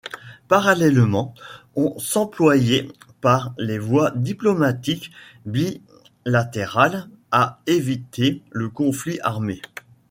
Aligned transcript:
Parallèlement, 0.47 1.35
on 1.75 1.93
s’employait 1.99 2.87
par 3.21 3.53
les 3.59 3.77
voies 3.77 4.09
diplomatiques 4.15 5.11
bilatérales 5.45 7.07
à 7.29 7.61
éviter 7.67 8.41
le 8.49 8.69
conflit 8.69 9.19
armé. 9.21 9.61